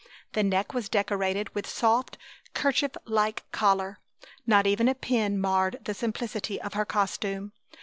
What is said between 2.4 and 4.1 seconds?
'kerchief like collar.